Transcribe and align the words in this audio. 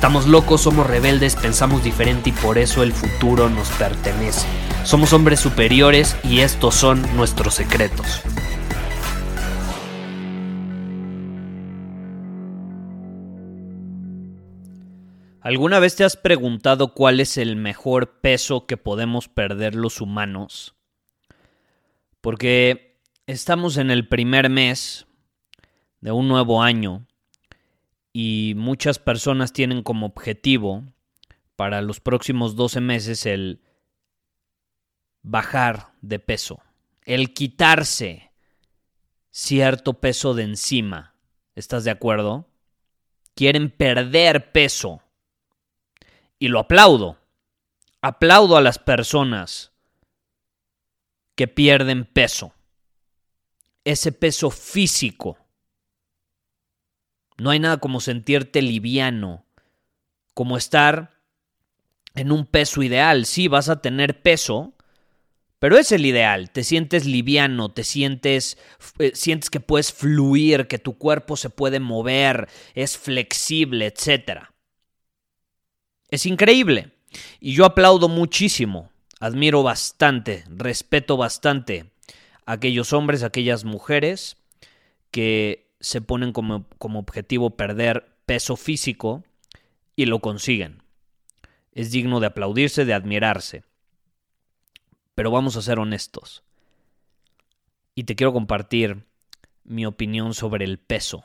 Estamos 0.00 0.26
locos, 0.26 0.62
somos 0.62 0.86
rebeldes, 0.86 1.36
pensamos 1.36 1.84
diferente 1.84 2.30
y 2.30 2.32
por 2.32 2.56
eso 2.56 2.82
el 2.82 2.94
futuro 2.94 3.50
nos 3.50 3.68
pertenece. 3.72 4.48
Somos 4.82 5.12
hombres 5.12 5.40
superiores 5.40 6.16
y 6.24 6.40
estos 6.40 6.74
son 6.74 7.02
nuestros 7.16 7.52
secretos. 7.52 8.22
¿Alguna 15.42 15.80
vez 15.80 15.96
te 15.96 16.04
has 16.04 16.16
preguntado 16.16 16.94
cuál 16.94 17.20
es 17.20 17.36
el 17.36 17.56
mejor 17.56 18.22
peso 18.22 18.64
que 18.66 18.78
podemos 18.78 19.28
perder 19.28 19.74
los 19.74 20.00
humanos? 20.00 20.76
Porque 22.22 23.02
estamos 23.26 23.76
en 23.76 23.90
el 23.90 24.08
primer 24.08 24.48
mes 24.48 25.06
de 26.00 26.10
un 26.10 26.26
nuevo 26.26 26.62
año 26.62 27.06
y 28.12 28.54
muchas 28.56 28.98
personas 28.98 29.52
tienen 29.52 29.82
como 29.82 30.06
objetivo 30.06 30.84
para 31.56 31.82
los 31.82 32.00
próximos 32.00 32.56
12 32.56 32.80
meses 32.80 33.26
el 33.26 33.62
bajar 35.22 35.92
de 36.00 36.18
peso, 36.18 36.60
el 37.04 37.34
quitarse 37.34 38.30
cierto 39.30 39.94
peso 39.94 40.34
de 40.34 40.44
encima. 40.44 41.14
¿Estás 41.54 41.84
de 41.84 41.90
acuerdo? 41.90 42.48
Quieren 43.34 43.70
perder 43.70 44.52
peso 44.52 45.02
y 46.38 46.48
lo 46.48 46.58
aplaudo. 46.58 47.18
Aplaudo 48.02 48.56
a 48.56 48.62
las 48.62 48.78
personas 48.78 49.72
que 51.34 51.46
pierden 51.48 52.04
peso. 52.04 52.52
Ese 53.84 54.12
peso 54.12 54.50
físico. 54.50 55.38
No 57.40 57.48
hay 57.48 57.58
nada 57.58 57.78
como 57.78 58.00
sentirte 58.00 58.60
liviano, 58.60 59.46
como 60.34 60.58
estar 60.58 61.18
en 62.14 62.32
un 62.32 62.44
peso 62.44 62.82
ideal. 62.82 63.24
Sí, 63.24 63.48
vas 63.48 63.70
a 63.70 63.80
tener 63.80 64.20
peso, 64.20 64.74
pero 65.58 65.78
es 65.78 65.90
el 65.90 66.04
ideal. 66.04 66.50
Te 66.50 66.64
sientes 66.64 67.06
liviano, 67.06 67.70
te 67.70 67.82
sientes, 67.82 68.58
eh, 68.98 69.12
sientes 69.14 69.48
que 69.48 69.60
puedes 69.60 69.90
fluir, 69.90 70.66
que 70.66 70.78
tu 70.78 70.98
cuerpo 70.98 71.34
se 71.36 71.48
puede 71.48 71.80
mover, 71.80 72.46
es 72.74 72.98
flexible, 72.98 73.86
etcétera. 73.86 74.52
Es 76.10 76.26
increíble. 76.26 76.92
Y 77.40 77.54
yo 77.54 77.64
aplaudo 77.64 78.10
muchísimo, 78.10 78.90
admiro 79.18 79.62
bastante, 79.62 80.44
respeto 80.48 81.16
bastante 81.16 81.90
a 82.44 82.52
aquellos 82.52 82.92
hombres, 82.92 83.22
a 83.22 83.28
aquellas 83.28 83.64
mujeres 83.64 84.36
que 85.10 85.69
se 85.80 86.00
ponen 86.00 86.32
como, 86.32 86.66
como 86.78 86.98
objetivo 86.98 87.56
perder 87.56 88.16
peso 88.26 88.56
físico 88.56 89.24
y 89.96 90.06
lo 90.06 90.20
consiguen. 90.20 90.82
Es 91.72 91.90
digno 91.90 92.20
de 92.20 92.26
aplaudirse, 92.26 92.84
de 92.84 92.94
admirarse. 92.94 93.64
Pero 95.14 95.30
vamos 95.30 95.56
a 95.56 95.62
ser 95.62 95.78
honestos. 95.78 96.44
Y 97.94 98.04
te 98.04 98.14
quiero 98.14 98.32
compartir 98.32 99.06
mi 99.64 99.86
opinión 99.86 100.34
sobre 100.34 100.64
el 100.64 100.78
peso 100.78 101.24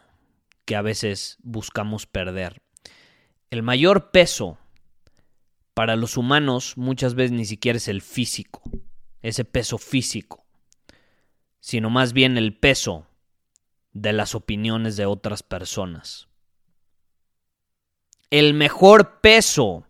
que 0.66 0.76
a 0.76 0.82
veces 0.82 1.38
buscamos 1.44 2.06
perder. 2.06 2.62
El 3.50 3.64
mayor 3.64 4.12
peso 4.12 4.58
para 5.74 5.96
los 5.96 6.18
humanos 6.18 6.78
muchas 6.78 7.16
veces 7.16 7.32
ni 7.32 7.46
siquiera 7.46 7.78
es 7.78 7.88
el 7.88 8.02
físico, 8.02 8.62
ese 9.22 9.46
peso 9.46 9.78
físico, 9.78 10.46
sino 11.60 11.90
más 11.90 12.14
bien 12.14 12.38
el 12.38 12.58
peso 12.58 13.08
de 13.96 14.12
las 14.14 14.36
opiniones 14.36 14.98
de 14.98 15.06
otras 15.06 15.42
personas. 15.42 16.28
El 18.30 18.54
mejor 18.54 19.22
peso 19.22 19.88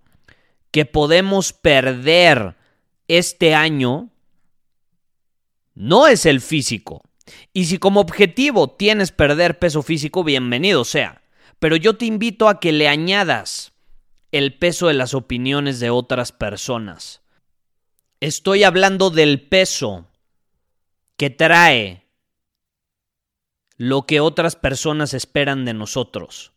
que 0.71 0.85
podemos 0.85 1.53
perder 1.53 2.55
este 3.07 3.55
año 3.55 4.11
no 5.73 6.07
es 6.07 6.27
el 6.27 6.39
físico. 6.39 7.01
Y 7.51 7.65
si 7.65 7.79
como 7.79 7.99
objetivo 7.99 8.69
tienes 8.69 9.11
perder 9.11 9.57
peso 9.57 9.81
físico, 9.81 10.23
bienvenido 10.23 10.85
sea. 10.85 11.23
Pero 11.57 11.75
yo 11.75 11.97
te 11.97 12.05
invito 12.05 12.47
a 12.47 12.59
que 12.59 12.71
le 12.71 12.87
añadas 12.87 13.73
el 14.31 14.55
peso 14.55 14.87
de 14.87 14.93
las 14.93 15.15
opiniones 15.15 15.79
de 15.79 15.89
otras 15.89 16.31
personas. 16.31 17.21
Estoy 18.19 18.63
hablando 18.63 19.09
del 19.09 19.41
peso 19.41 20.05
que 21.17 21.31
trae 21.31 22.04
lo 23.77 24.05
que 24.05 24.19
otras 24.19 24.55
personas 24.55 25.13
esperan 25.13 25.65
de 25.65 25.73
nosotros. 25.73 26.53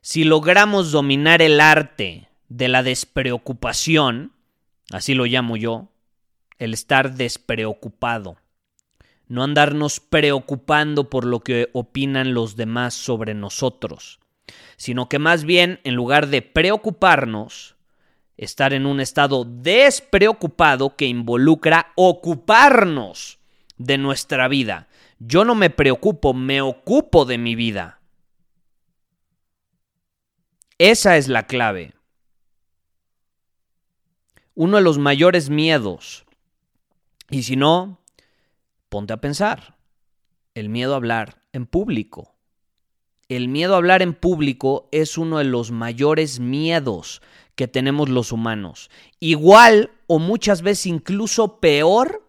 Si 0.00 0.24
logramos 0.24 0.92
dominar 0.92 1.42
el 1.42 1.60
arte 1.60 2.28
de 2.48 2.68
la 2.68 2.82
despreocupación, 2.82 4.32
así 4.90 5.14
lo 5.14 5.26
llamo 5.26 5.56
yo, 5.56 5.88
el 6.58 6.74
estar 6.74 7.14
despreocupado, 7.14 8.36
no 9.28 9.42
andarnos 9.42 10.00
preocupando 10.00 11.10
por 11.10 11.24
lo 11.24 11.40
que 11.40 11.68
opinan 11.72 12.34
los 12.34 12.56
demás 12.56 12.94
sobre 12.94 13.34
nosotros 13.34 14.20
sino 14.76 15.08
que 15.08 15.18
más 15.18 15.44
bien, 15.44 15.80
en 15.84 15.94
lugar 15.94 16.28
de 16.28 16.42
preocuparnos, 16.42 17.76
estar 18.36 18.72
en 18.72 18.86
un 18.86 19.00
estado 19.00 19.44
despreocupado 19.44 20.96
que 20.96 21.06
involucra 21.06 21.92
ocuparnos 21.96 23.38
de 23.76 23.98
nuestra 23.98 24.48
vida. 24.48 24.88
Yo 25.20 25.44
no 25.44 25.54
me 25.54 25.70
preocupo, 25.70 26.34
me 26.34 26.60
ocupo 26.60 27.24
de 27.24 27.38
mi 27.38 27.54
vida. 27.54 28.00
Esa 30.78 31.16
es 31.16 31.28
la 31.28 31.46
clave. 31.46 31.94
Uno 34.54 34.78
de 34.78 34.82
los 34.82 34.98
mayores 34.98 35.48
miedos, 35.48 36.26
y 37.30 37.44
si 37.44 37.54
no, 37.54 38.00
ponte 38.88 39.12
a 39.12 39.20
pensar, 39.20 39.76
el 40.54 40.68
miedo 40.68 40.94
a 40.94 40.96
hablar 40.96 41.42
en 41.52 41.66
público 41.66 42.34
el 43.30 43.46
miedo 43.46 43.74
a 43.74 43.76
hablar 43.76 44.02
en 44.02 44.12
público 44.12 44.88
es 44.90 45.16
uno 45.16 45.38
de 45.38 45.44
los 45.44 45.70
mayores 45.70 46.40
miedos 46.40 47.22
que 47.54 47.68
tenemos 47.68 48.08
los 48.08 48.32
humanos. 48.32 48.90
Igual 49.20 49.92
o 50.08 50.18
muchas 50.18 50.62
veces 50.62 50.86
incluso 50.86 51.60
peor 51.60 52.28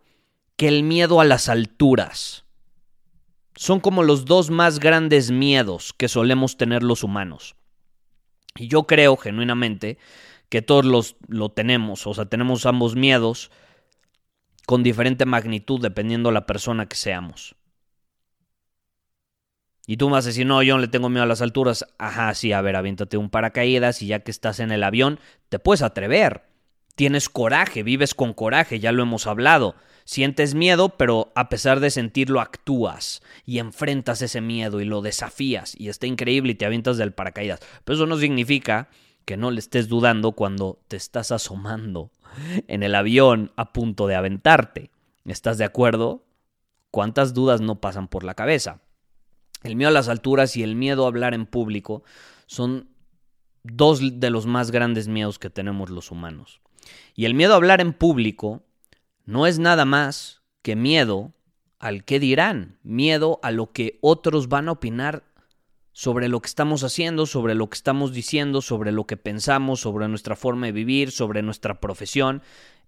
que 0.58 0.68
el 0.68 0.84
miedo 0.84 1.20
a 1.20 1.26
las 1.26 1.50
alturas. 1.50 2.46
Son 3.62 3.80
como 3.80 4.02
los 4.02 4.26
dos 4.26 4.50
más 4.50 4.80
grandes 4.80 5.30
miedos 5.30 5.94
que 5.94 6.08
solemos 6.08 6.58
tener 6.58 6.82
los 6.82 7.04
humanos. 7.04 7.56
Y 8.56 8.68
yo 8.68 8.88
creo 8.88 9.16
genuinamente 9.18 10.00
que 10.50 10.64
todos 10.64 10.84
los 10.84 11.16
lo 11.28 11.50
tenemos, 11.50 12.08
o 12.08 12.16
sea, 12.16 12.26
tenemos 12.26 12.66
ambos 12.66 12.96
miedos 12.96 13.52
con 14.66 14.82
diferente 14.82 15.28
magnitud 15.28 15.80
dependiendo 15.80 16.32
la 16.32 16.48
persona 16.48 16.88
que 16.88 16.96
seamos. 16.96 17.54
Y 19.86 19.98
tú 19.98 20.08
me 20.08 20.14
vas 20.14 20.26
a 20.26 20.30
decir, 20.30 20.48
no, 20.48 20.64
yo 20.64 20.74
no 20.74 20.82
le 20.82 20.88
tengo 20.88 21.10
miedo 21.10 21.22
a 21.22 21.28
las 21.28 21.44
alturas. 21.44 21.86
Ajá, 22.00 22.34
sí, 22.34 22.54
a 22.54 22.62
ver, 22.62 22.76
aviéntate 22.76 23.18
un 23.18 23.30
paracaídas 23.30 24.02
y 24.02 24.08
ya 24.08 24.22
que 24.22 24.32
estás 24.32 24.60
en 24.60 24.72
el 24.72 24.82
avión, 24.82 25.20
te 25.50 25.60
puedes 25.60 25.84
atrever. 25.84 26.51
Tienes 27.02 27.30
coraje, 27.30 27.82
vives 27.82 28.14
con 28.14 28.32
coraje, 28.32 28.80
ya 28.80 28.92
lo 28.92 29.02
hemos 29.02 29.26
hablado. 29.26 29.74
Sientes 30.06 30.54
miedo, 30.54 30.98
pero 31.00 31.32
a 31.34 31.50
pesar 31.50 31.80
de 31.80 31.90
sentirlo 31.90 32.40
actúas 32.40 33.24
y 33.44 33.58
enfrentas 33.58 34.22
ese 34.22 34.40
miedo 34.40 34.82
y 34.82 34.86
lo 34.86 35.02
desafías 35.02 35.74
y 35.76 35.90
está 35.90 36.06
increíble 36.06 36.52
y 36.52 36.56
te 36.56 36.68
avientas 36.68 36.98
del 36.98 37.12
paracaídas. 37.12 37.60
Pero 37.84 37.96
eso 37.96 38.06
no 38.06 38.18
significa 38.18 38.88
que 39.26 39.36
no 39.36 39.50
le 39.50 39.58
estés 39.58 39.88
dudando 39.88 40.34
cuando 40.34 40.80
te 40.90 40.96
estás 40.96 41.32
asomando 41.32 42.12
en 42.68 42.84
el 42.84 42.94
avión 42.94 43.52
a 43.56 43.74
punto 43.74 44.06
de 44.06 44.14
aventarte. 44.14 44.92
¿Estás 45.26 45.58
de 45.58 45.66
acuerdo? 45.66 46.24
¿Cuántas 46.92 47.34
dudas 47.34 47.62
no 47.62 47.82
pasan 47.82 48.10
por 48.10 48.24
la 48.24 48.36
cabeza? 48.36 48.80
El 49.64 49.76
miedo 49.76 49.90
a 49.90 49.92
las 49.92 50.08
alturas 50.08 50.56
y 50.56 50.62
el 50.62 50.76
miedo 50.76 51.06
a 51.06 51.08
hablar 51.08 51.34
en 51.34 51.48
público 51.48 52.04
son 52.46 52.90
dos 53.64 54.20
de 54.20 54.30
los 54.30 54.46
más 54.46 54.70
grandes 54.70 55.08
miedos 55.08 55.40
que 55.40 55.50
tenemos 55.50 55.90
los 55.90 56.12
humanos. 56.12 56.62
Y 57.16 57.26
el 57.26 57.34
miedo 57.34 57.54
a 57.54 57.58
hablar 57.58 57.82
en 57.82 57.94
público 57.94 58.64
no 59.26 59.48
es 59.48 59.60
nada 59.60 59.86
más 59.86 60.42
que 60.62 60.76
miedo 60.76 61.34
al 61.80 62.04
que 62.04 62.20
dirán, 62.20 62.78
miedo 62.84 63.40
a 63.44 63.52
lo 63.52 63.72
que 63.72 63.98
otros 64.02 64.50
van 64.50 64.70
a 64.70 64.74
opinar 64.74 65.24
sobre 65.94 66.30
lo 66.30 66.42
que 66.42 66.48
estamos 66.48 66.84
haciendo, 66.84 67.26
sobre 67.26 67.56
lo 67.56 67.70
que 67.70 67.76
estamos 67.76 68.14
diciendo, 68.14 68.62
sobre 68.62 68.92
lo 68.92 69.06
que 69.06 69.18
pensamos, 69.18 69.82
sobre 69.82 70.08
nuestra 70.08 70.36
forma 70.36 70.68
de 70.68 70.72
vivir, 70.72 71.12
sobre 71.12 71.42
nuestra 71.42 71.80
profesión, 71.80 72.42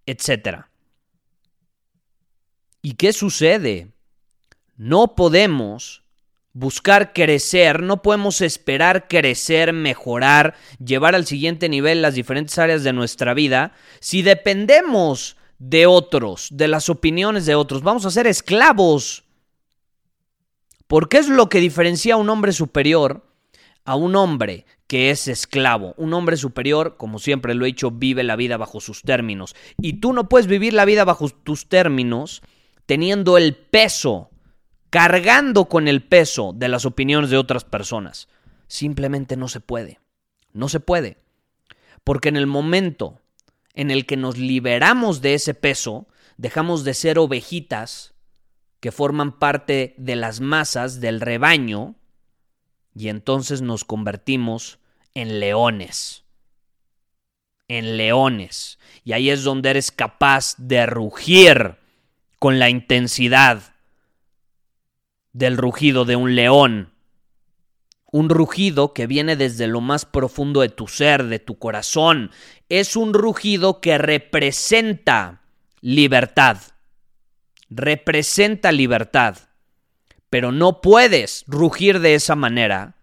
etc. 0.05 0.65
¿Y 2.81 2.93
qué 2.93 3.13
sucede? 3.13 3.93
No 4.77 5.15
podemos 5.15 6.02
buscar 6.53 7.13
crecer, 7.13 7.81
no 7.81 8.01
podemos 8.01 8.41
esperar 8.41 9.07
crecer, 9.07 9.73
mejorar, 9.73 10.55
llevar 10.83 11.15
al 11.15 11.25
siguiente 11.25 11.67
nivel 11.67 12.01
las 12.01 12.15
diferentes 12.15 12.57
áreas 12.57 12.83
de 12.83 12.93
nuestra 12.93 13.33
vida 13.33 13.73
si 13.99 14.21
dependemos 14.21 15.35
de 15.59 15.85
otros, 15.87 16.49
de 16.51 16.67
las 16.67 16.89
opiniones 16.89 17.45
de 17.45 17.55
otros. 17.55 17.81
Vamos 17.81 18.05
a 18.05 18.11
ser 18.11 18.27
esclavos. 18.27 19.23
Porque 20.87 21.17
es 21.17 21.27
lo 21.27 21.49
que 21.49 21.59
diferencia 21.59 22.13
a 22.13 22.17
un 22.17 22.29
hombre 22.29 22.51
superior 22.51 23.23
a 23.85 23.95
un 23.95 24.15
hombre 24.15 24.65
que 24.87 25.09
es 25.09 25.27
esclavo. 25.27 25.93
Un 25.97 26.13
hombre 26.13 26.37
superior, 26.37 26.97
como 26.97 27.19
siempre 27.19 27.53
lo 27.53 27.65
he 27.65 27.67
dicho, 27.67 27.91
vive 27.91 28.23
la 28.23 28.35
vida 28.35 28.57
bajo 28.57 28.79
sus 28.79 29.01
términos. 29.01 29.55
Y 29.77 29.93
tú 29.93 30.13
no 30.13 30.29
puedes 30.29 30.47
vivir 30.47 30.73
la 30.73 30.85
vida 30.85 31.03
bajo 31.05 31.29
tus 31.29 31.67
términos 31.67 32.41
teniendo 32.85 33.37
el 33.37 33.55
peso, 33.55 34.29
cargando 34.93 35.65
con 35.65 35.87
el 35.87 36.03
peso 36.03 36.53
de 36.53 36.67
las 36.67 36.85
opiniones 36.85 37.31
de 37.31 37.37
otras 37.37 37.63
personas. 37.63 38.27
Simplemente 38.67 39.35
no 39.35 39.47
se 39.47 39.59
puede. 39.59 39.99
No 40.51 40.69
se 40.69 40.79
puede. 40.79 41.17
Porque 42.03 42.29
en 42.29 42.37
el 42.37 42.45
momento 42.45 43.19
en 43.73 43.89
el 43.89 44.05
que 44.05 44.17
nos 44.17 44.37
liberamos 44.37 45.23
de 45.23 45.33
ese 45.33 45.55
peso, 45.55 46.07
dejamos 46.37 46.83
de 46.83 46.93
ser 46.93 47.17
ovejitas 47.17 48.13
que 48.81 48.91
forman 48.91 49.39
parte 49.39 49.95
de 49.97 50.15
las 50.15 50.41
masas 50.41 51.01
del 51.01 51.21
rebaño 51.21 51.95
y 52.93 53.07
entonces 53.07 53.63
nos 53.63 53.85
convertimos 53.85 54.77
en 55.15 55.39
leones. 55.39 56.23
En 57.67 57.97
leones. 57.97 58.77
Y 59.03 59.13
ahí 59.13 59.31
es 59.31 59.43
donde 59.43 59.71
eres 59.71 59.89
capaz 59.89 60.53
de 60.59 60.85
rugir 60.85 61.77
con 62.37 62.59
la 62.59 62.69
intensidad 62.69 63.72
del 65.33 65.57
rugido 65.57 66.05
de 66.05 66.15
un 66.15 66.35
león. 66.35 66.93
Un 68.11 68.29
rugido 68.29 68.93
que 68.93 69.07
viene 69.07 69.35
desde 69.35 69.67
lo 69.67 69.81
más 69.81 70.05
profundo 70.05 70.61
de 70.61 70.69
tu 70.69 70.87
ser, 70.87 71.23
de 71.25 71.39
tu 71.39 71.57
corazón. 71.57 72.31
Es 72.69 72.95
un 72.95 73.13
rugido 73.13 73.81
que 73.81 73.97
representa 73.97 75.41
libertad. 75.81 76.57
Representa 77.69 78.71
libertad. 78.71 79.37
Pero 80.29 80.51
no 80.51 80.81
puedes 80.81 81.43
rugir 81.47 81.99
de 81.99 82.15
esa 82.15 82.35
manera 82.35 82.95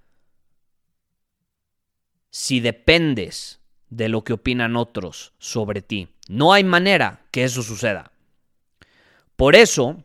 si 2.31 2.61
dependes 2.61 3.61
de 3.89 4.09
lo 4.09 4.23
que 4.23 4.33
opinan 4.33 4.77
otros 4.77 5.33
sobre 5.39 5.83
ti. 5.83 6.09
No 6.29 6.53
hay 6.53 6.63
manera 6.63 7.27
que 7.33 7.43
eso 7.43 7.63
suceda. 7.63 8.13
Por 9.35 9.57
eso, 9.57 10.05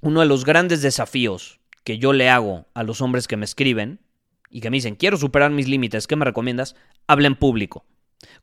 uno 0.00 0.20
de 0.20 0.26
los 0.26 0.44
grandes 0.44 0.82
desafíos 0.82 1.60
que 1.84 1.98
yo 1.98 2.12
le 2.12 2.28
hago 2.28 2.66
a 2.74 2.82
los 2.82 3.00
hombres 3.00 3.28
que 3.28 3.36
me 3.36 3.44
escriben 3.44 4.00
y 4.50 4.60
que 4.60 4.70
me 4.70 4.76
dicen, 4.76 4.96
quiero 4.96 5.16
superar 5.16 5.50
mis 5.50 5.68
límites, 5.68 6.06
¿qué 6.06 6.16
me 6.16 6.24
recomiendas? 6.24 6.74
Habla 7.06 7.28
en 7.28 7.36
público. 7.36 7.84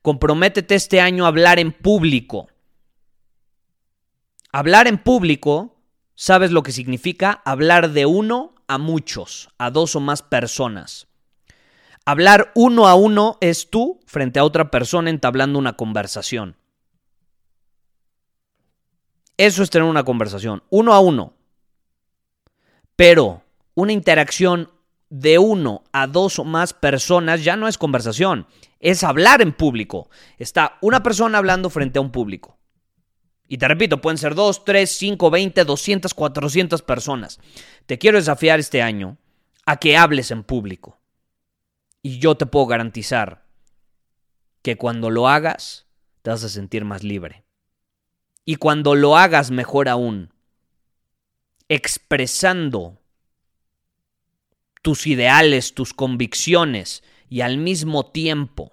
Comprométete 0.02 0.74
este 0.74 1.00
año 1.00 1.24
a 1.24 1.28
hablar 1.28 1.58
en 1.58 1.72
público. 1.72 2.48
Hablar 4.52 4.86
en 4.86 4.98
público, 4.98 5.76
¿sabes 6.14 6.50
lo 6.50 6.62
que 6.62 6.72
significa? 6.72 7.42
Hablar 7.44 7.90
de 7.90 8.06
uno 8.06 8.54
a 8.66 8.78
muchos, 8.78 9.50
a 9.58 9.70
dos 9.70 9.94
o 9.96 10.00
más 10.00 10.22
personas. 10.22 11.06
Hablar 12.04 12.52
uno 12.54 12.88
a 12.88 12.94
uno 12.94 13.36
es 13.40 13.68
tú 13.68 14.00
frente 14.06 14.38
a 14.38 14.44
otra 14.44 14.70
persona 14.70 15.10
entablando 15.10 15.58
una 15.58 15.74
conversación. 15.76 16.56
Eso 19.36 19.62
es 19.62 19.70
tener 19.70 19.86
una 19.86 20.04
conversación, 20.04 20.62
uno 20.70 20.94
a 20.94 21.00
uno. 21.00 21.37
Pero 22.98 23.44
una 23.74 23.92
interacción 23.92 24.72
de 25.08 25.38
uno 25.38 25.84
a 25.92 26.08
dos 26.08 26.40
o 26.40 26.44
más 26.44 26.72
personas 26.72 27.44
ya 27.44 27.54
no 27.54 27.68
es 27.68 27.78
conversación, 27.78 28.48
es 28.80 29.04
hablar 29.04 29.40
en 29.40 29.52
público. 29.52 30.10
Está 30.36 30.78
una 30.80 31.00
persona 31.04 31.38
hablando 31.38 31.70
frente 31.70 32.00
a 32.00 32.02
un 32.02 32.10
público. 32.10 32.58
Y 33.46 33.58
te 33.58 33.68
repito, 33.68 34.00
pueden 34.00 34.18
ser 34.18 34.34
dos, 34.34 34.64
tres, 34.64 34.98
cinco, 34.98 35.30
veinte, 35.30 35.64
doscientas, 35.64 36.12
cuatrocientas 36.12 36.82
personas. 36.82 37.38
Te 37.86 37.98
quiero 37.98 38.18
desafiar 38.18 38.58
este 38.58 38.82
año 38.82 39.16
a 39.64 39.76
que 39.76 39.96
hables 39.96 40.32
en 40.32 40.42
público. 40.42 40.98
Y 42.02 42.18
yo 42.18 42.36
te 42.36 42.46
puedo 42.46 42.66
garantizar 42.66 43.44
que 44.60 44.76
cuando 44.76 45.10
lo 45.10 45.28
hagas, 45.28 45.86
te 46.22 46.30
vas 46.30 46.42
a 46.42 46.48
sentir 46.48 46.84
más 46.84 47.04
libre. 47.04 47.44
Y 48.44 48.56
cuando 48.56 48.96
lo 48.96 49.16
hagas 49.16 49.52
mejor 49.52 49.88
aún, 49.88 50.32
expresando 51.68 52.98
tus 54.82 55.06
ideales, 55.06 55.74
tus 55.74 55.92
convicciones 55.92 57.02
y 57.28 57.42
al 57.42 57.58
mismo 57.58 58.06
tiempo, 58.06 58.72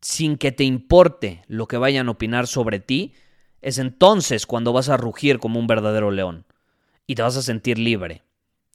sin 0.00 0.36
que 0.36 0.52
te 0.52 0.64
importe 0.64 1.42
lo 1.48 1.66
que 1.66 1.78
vayan 1.78 2.08
a 2.08 2.12
opinar 2.12 2.46
sobre 2.46 2.78
ti, 2.78 3.14
es 3.60 3.78
entonces 3.78 4.46
cuando 4.46 4.72
vas 4.72 4.88
a 4.88 4.96
rugir 4.96 5.38
como 5.38 5.58
un 5.58 5.66
verdadero 5.66 6.10
león 6.10 6.46
y 7.06 7.14
te 7.14 7.22
vas 7.22 7.36
a 7.36 7.42
sentir 7.42 7.78
libre 7.78 8.22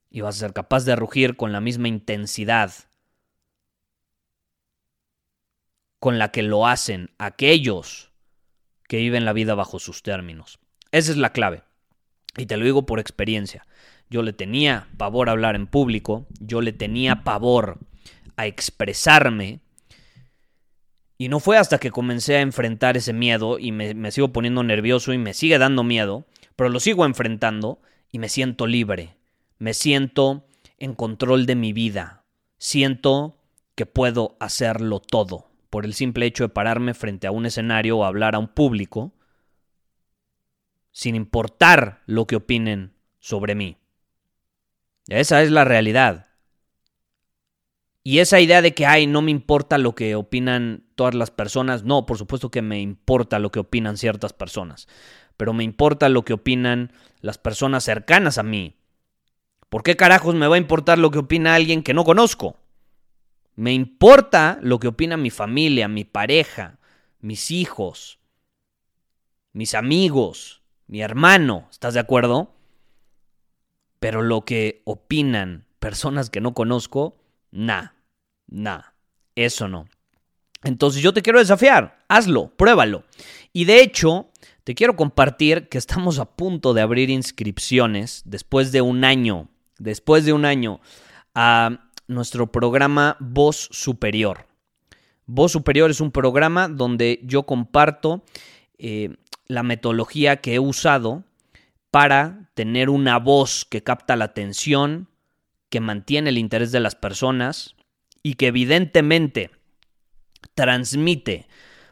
y 0.10 0.22
vas 0.22 0.36
a 0.36 0.40
ser 0.40 0.54
capaz 0.54 0.84
de 0.86 0.96
rugir 0.96 1.36
con 1.36 1.51
la 1.51 1.62
misma 1.62 1.88
intensidad 1.88 2.74
con 6.00 6.18
la 6.18 6.31
que 6.31 6.42
lo 6.42 6.66
hacen 6.66 7.12
aquellos 7.18 8.12
que 8.88 8.98
viven 8.98 9.25
la 9.25 9.34
vida 9.34 9.54
bajo 9.54 9.80
sus 9.80 10.01
términos. 10.01 10.60
Esa 10.92 11.12
es 11.12 11.18
la 11.18 11.31
clave. 11.31 11.63
Y 12.38 12.46
te 12.46 12.58
lo 12.58 12.66
digo 12.66 12.86
por 12.86 13.00
experiencia. 13.00 13.66
Yo 14.10 14.24
le 14.24 14.34
tenía 14.34 14.88
pavor 14.98 15.30
a 15.30 15.34
hablar 15.34 15.56
en 15.56 15.68
público, 15.68 16.26
yo 16.40 16.62
le 16.62 16.74
tenía 16.74 17.24
pavor 17.24 17.80
a 18.38 18.48
expresarme. 18.48 19.60
Y 21.18 21.27
no 21.27 21.39
fue 21.39 21.58
hasta 21.58 21.80
que 21.80 21.92
comencé 21.92 22.38
a 22.38 22.42
enfrentar 22.42 22.98
ese 22.98 23.13
miedo 23.13 23.60
y 23.60 23.72
me, 23.72 24.12
sigo 24.12 24.32
poniendo 24.32 24.63
nervioso 24.63 25.12
y 25.13 25.18
me 25.18 25.34
sigue 25.34 25.58
dando 25.58 25.84
miedo, 25.84 26.25
pero 26.56 26.70
lo 26.70 26.80
sigo 26.80 27.06
enfrentando 27.06 27.82
y 28.12 28.20
me 28.20 28.30
siento 28.30 28.68
libre, 28.68 29.15
me 29.58 29.74
siento 29.74 30.46
en 30.77 30.96
control 30.96 31.46
de 31.46 31.56
mi 31.56 31.74
vida, 31.74 32.24
siento 32.58 33.38
que 33.75 33.86
puedo 33.86 34.38
hacerlo 34.39 35.01
todo 35.01 35.50
por 35.70 35.86
el 35.86 35.94
simple 35.94 36.25
hecho 36.25 36.46
de 36.46 36.50
pararme 36.50 36.94
frente 36.94 37.27
a 37.27 37.32
un 37.32 37.46
escenario 37.46 37.98
o 37.98 38.06
hablar 38.06 38.36
a 38.36 38.39
un 38.39 38.48
público 38.48 39.13
sin 41.00 41.15
importar 41.15 42.03
lo 42.08 42.27
que 42.27 42.36
opinen 42.36 42.94
sobre 43.20 43.56
mí. 43.56 43.77
Esa 45.08 45.41
es 45.41 45.50
la 45.50 45.63
realidad. 45.63 46.27
Y 48.03 48.20
esa 48.20 48.41
idea 48.41 48.62
de 48.62 48.74
que, 48.74 48.86
ay, 48.86 49.08
no 49.08 49.22
me 49.22 49.32
importa 49.32 49.77
lo 49.77 49.96
que 49.96 50.15
opinan 50.15 50.84
todas 50.96 51.15
las 51.15 51.32
personas, 51.32 51.86
no, 51.86 52.06
por 52.06 52.18
supuesto 52.18 52.51
que 52.51 52.62
me 52.62 52.82
importa 52.82 53.39
lo 53.39 53.50
que 53.50 53.60
opinan 53.60 53.96
ciertas 53.96 54.34
personas, 54.34 54.89
pero 55.38 55.53
me 55.53 55.63
importa 55.63 56.10
lo 56.10 56.25
que 56.25 56.34
opinan 56.34 56.91
las 57.22 57.38
personas 57.38 57.86
cercanas 57.86 58.38
a 58.38 58.44
mí. 58.44 58.75
¿Por 59.70 59.84
qué 59.84 59.96
carajos 59.96 60.36
me 60.36 60.48
va 60.48 60.56
a 60.56 60.60
importar 60.65 61.00
lo 61.00 61.12
que 61.12 61.20
opina 61.20 61.56
alguien 61.56 61.82
que 61.82 61.94
no 61.94 62.03
conozco? 62.03 62.58
Me 63.56 63.72
importa 63.72 64.60
lo 64.62 64.82
que 64.82 64.89
opina 64.89 65.15
mi 65.15 65.29
familia, 65.29 65.88
mi 65.88 66.03
pareja, 66.03 66.77
mis 67.22 67.51
hijos, 67.51 68.20
mis 69.53 69.75
amigos, 69.75 70.59
mi 70.89 71.01
hermano, 71.01 71.67
¿estás 71.69 71.93
de 71.93 72.00
acuerdo? 72.00 72.51
Pero 74.00 74.24
lo 74.24 74.41
que 74.41 74.81
opinan 74.86 75.65
personas 75.79 76.31
que 76.31 76.41
no 76.41 76.55
conozco, 76.55 77.15
nah, 77.51 77.89
nah, 78.48 78.81
eso 79.36 79.67
no. 79.67 79.86
Entonces 80.63 81.03
yo 81.03 81.13
te 81.13 81.22
quiero 81.22 81.38
desafiar, 81.38 82.00
hazlo, 82.08 82.51
pruébalo. 82.58 83.03
Y 83.53 83.65
de 83.65 83.81
hecho, 83.84 84.31
te 84.63 84.74
quiero 84.74 84.96
compartir 84.96 85.69
que 85.69 85.77
estamos 85.77 86.17
a 86.17 86.25
punto 86.25 86.74
de 86.74 86.81
abrir 86.81 87.12
inscripciones 87.12 88.24
después 88.25 88.72
de 88.72 88.81
un 88.81 89.03
año, 89.03 89.48
después 89.77 90.25
de 90.25 90.34
un 90.34 90.43
año, 90.43 90.81
a 91.36 91.91
nuestro 92.08 92.51
programa 92.51 93.15
Voz 93.19 93.69
Superior. 93.72 94.48
Voz 95.27 95.51
Superior 95.51 95.91
es 95.91 96.01
un 96.01 96.10
programa 96.12 96.67
donde 96.67 97.19
yo 97.24 97.43
comparto 97.43 98.24
eh, 98.79 99.15
la 99.50 99.63
metodología 99.63 100.38
que 100.38 100.53
he 100.53 100.60
usado 100.60 101.25
para 101.91 102.50
tener 102.53 102.89
una 102.89 103.18
voz 103.18 103.65
que 103.65 103.84
capta 103.84 104.15
la 104.15 104.25
atención, 104.25 105.10
que 105.70 105.82
mantiene 105.82 106.29
el 106.29 106.38
interés 106.38 106.72
de 106.72 106.79
las 106.79 106.96
personas 106.96 107.75
y 108.24 108.36
que 108.36 108.48
evidentemente 108.48 109.51
transmite 110.53 111.48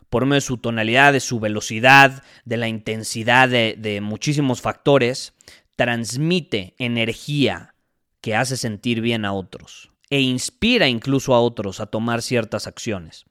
por 0.10 0.26
medio 0.26 0.36
de 0.36 0.42
su 0.42 0.58
tonalidad, 0.58 1.12
de 1.12 1.20
su 1.20 1.40
velocidad, 1.40 2.24
de 2.46 2.58
la 2.58 2.68
intensidad 2.68 3.50
de, 3.50 3.76
de 3.78 4.02
muchísimos 4.02 4.62
factores, 4.62 5.34
transmite 5.76 6.76
energía 6.78 7.74
que 8.22 8.36
hace 8.36 8.56
sentir 8.56 9.02
bien 9.02 9.26
a 9.26 9.34
otros 9.34 9.92
e 10.10 10.22
inspira 10.22 10.88
incluso 10.88 11.34
a 11.34 11.42
otros 11.42 11.80
a 11.80 11.88
tomar 11.88 12.22
ciertas 12.22 12.68
acciones. 12.68 13.26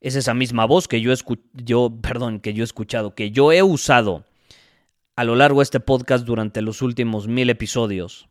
Es 0.00 0.14
esa 0.14 0.34
misma 0.34 0.66
voz 0.66 0.88
que 0.88 1.00
yo, 1.00 1.12
yo, 1.54 1.92
perdón, 2.02 2.40
que 2.40 2.54
yo 2.54 2.62
he 2.62 2.64
escuchado, 2.64 3.14
que 3.14 3.30
yo 3.30 3.52
he 3.52 3.62
usado 3.62 4.24
a 5.16 5.24
lo 5.24 5.34
largo 5.34 5.60
de 5.60 5.64
este 5.64 5.80
podcast 5.80 6.24
durante 6.24 6.60
los 6.60 6.82
últimos 6.82 7.26
mil 7.26 7.48
episodios 7.48 8.28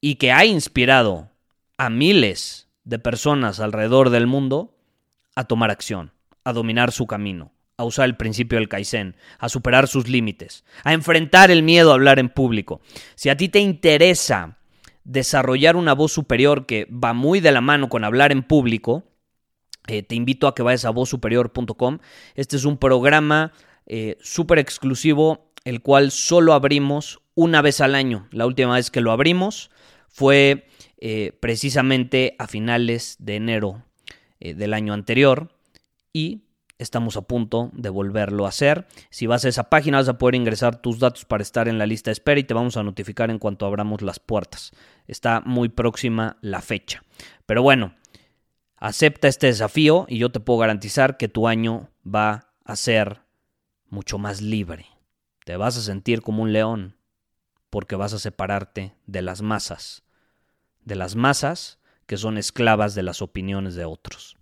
y 0.00 0.16
que 0.16 0.32
ha 0.32 0.44
inspirado 0.44 1.30
a 1.78 1.88
miles 1.88 2.68
de 2.84 2.98
personas 2.98 3.60
alrededor 3.60 4.10
del 4.10 4.26
mundo 4.26 4.76
a 5.34 5.44
tomar 5.44 5.70
acción, 5.70 6.12
a 6.44 6.52
dominar 6.52 6.92
su 6.92 7.06
camino, 7.06 7.52
a 7.78 7.84
usar 7.84 8.04
el 8.04 8.16
principio 8.16 8.58
del 8.58 8.68
Kaizen, 8.68 9.16
a 9.38 9.48
superar 9.48 9.88
sus 9.88 10.08
límites, 10.08 10.64
a 10.84 10.92
enfrentar 10.92 11.50
el 11.50 11.62
miedo 11.62 11.90
a 11.90 11.94
hablar 11.94 12.18
en 12.18 12.28
público. 12.28 12.82
Si 13.14 13.30
a 13.30 13.36
ti 13.36 13.48
te 13.48 13.60
interesa 13.60 14.58
desarrollar 15.04 15.76
una 15.76 15.94
voz 15.94 16.12
superior 16.12 16.66
que 16.66 16.86
va 16.86 17.14
muy 17.14 17.40
de 17.40 17.52
la 17.52 17.60
mano 17.60 17.88
con 17.88 18.04
hablar 18.04 18.32
en 18.32 18.42
público, 18.42 19.04
eh, 19.86 20.02
te 20.02 20.14
invito 20.14 20.46
a 20.46 20.54
que 20.54 20.62
vayas 20.62 20.84
a 20.84 20.90
vozsuperior.com. 20.90 21.98
Este 22.34 22.56
es 22.56 22.64
un 22.64 22.78
programa 22.78 23.52
eh, 23.86 24.16
súper 24.20 24.58
exclusivo, 24.58 25.50
el 25.64 25.82
cual 25.82 26.10
solo 26.10 26.52
abrimos 26.52 27.20
una 27.34 27.62
vez 27.62 27.80
al 27.80 27.94
año. 27.94 28.28
La 28.30 28.46
última 28.46 28.74
vez 28.74 28.90
que 28.90 29.00
lo 29.00 29.12
abrimos 29.12 29.70
fue 30.08 30.66
eh, 30.98 31.32
precisamente 31.40 32.36
a 32.38 32.46
finales 32.46 33.16
de 33.18 33.36
enero 33.36 33.84
del 34.40 34.74
año 34.74 34.92
anterior 34.92 35.56
y 36.12 36.42
estamos 36.78 37.16
a 37.16 37.22
punto 37.22 37.70
de 37.72 37.88
volverlo 37.88 38.46
a 38.46 38.50
hacer. 38.50 38.86
Si 39.10 39.26
vas 39.26 39.44
a 39.44 39.48
esa 39.48 39.70
página 39.70 39.98
vas 39.98 40.08
a 40.08 40.18
poder 40.18 40.34
ingresar 40.34 40.82
tus 40.82 40.98
datos 40.98 41.24
para 41.24 41.42
estar 41.42 41.68
en 41.68 41.78
la 41.78 41.86
lista 41.86 42.10
de 42.10 42.12
espera 42.12 42.40
y 42.40 42.44
te 42.44 42.52
vamos 42.52 42.76
a 42.76 42.82
notificar 42.82 43.30
en 43.30 43.38
cuanto 43.38 43.64
abramos 43.64 44.02
las 44.02 44.18
puertas. 44.18 44.72
Está 45.06 45.40
muy 45.40 45.68
próxima 45.68 46.36
la 46.40 46.60
fecha. 46.60 47.02
Pero 47.46 47.62
bueno, 47.62 47.94
acepta 48.76 49.28
este 49.28 49.46
desafío 49.46 50.06
y 50.08 50.18
yo 50.18 50.30
te 50.30 50.40
puedo 50.40 50.58
garantizar 50.58 51.16
que 51.16 51.28
tu 51.28 51.48
año 51.48 51.90
va 52.06 52.52
a 52.64 52.76
ser 52.76 53.22
mucho 53.88 54.18
más 54.18 54.40
libre. 54.40 54.86
Te 55.44 55.56
vas 55.56 55.76
a 55.76 55.82
sentir 55.82 56.22
como 56.22 56.42
un 56.42 56.52
león 56.52 56.96
porque 57.70 57.96
vas 57.96 58.12
a 58.12 58.18
separarte 58.18 58.94
de 59.06 59.22
las 59.22 59.42
masas, 59.42 60.02
de 60.84 60.96
las 60.96 61.16
masas 61.16 61.78
que 62.06 62.16
son 62.16 62.38
esclavas 62.38 62.94
de 62.94 63.02
las 63.02 63.22
opiniones 63.22 63.74
de 63.74 63.84
otros. 63.84 64.36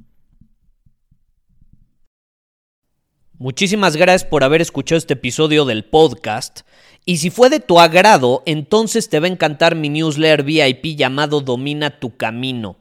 Muchísimas 3.39 3.97
gracias 3.97 4.29
por 4.29 4.45
haber 4.45 4.63
escuchado 4.63 4.99
este 4.99 5.15
episodio 5.15 5.65
del 5.65 5.85
podcast. 5.85 6.61
Y 7.05 7.17
si 7.17 7.31
fue 7.31 7.51
de 7.51 7.59
tu 7.59 7.81
agrado, 7.81 8.45
entonces 8.47 9.09
te 9.09 9.19
va 9.19 9.27
a 9.27 9.31
encantar 9.31 9.75
mi 9.75 9.89
newsletter 9.89 10.45
VIP 10.45 10.97
llamado 10.97 11.41
Domina 11.41 11.99
tu 11.99 12.17
Camino. 12.17 12.77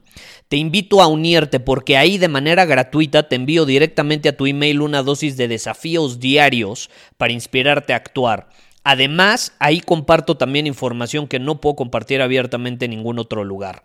Te 0.52 0.58
invito 0.58 1.00
a 1.00 1.06
unirte 1.06 1.60
porque 1.60 1.96
ahí 1.96 2.18
de 2.18 2.28
manera 2.28 2.66
gratuita 2.66 3.26
te 3.26 3.36
envío 3.36 3.64
directamente 3.64 4.28
a 4.28 4.36
tu 4.36 4.44
email 4.44 4.82
una 4.82 5.02
dosis 5.02 5.38
de 5.38 5.48
desafíos 5.48 6.20
diarios 6.20 6.90
para 7.16 7.32
inspirarte 7.32 7.94
a 7.94 7.96
actuar. 7.96 8.50
Además, 8.84 9.54
ahí 9.60 9.80
comparto 9.80 10.36
también 10.36 10.66
información 10.66 11.26
que 11.26 11.38
no 11.38 11.58
puedo 11.58 11.76
compartir 11.76 12.20
abiertamente 12.20 12.84
en 12.84 12.90
ningún 12.90 13.18
otro 13.18 13.44
lugar. 13.44 13.84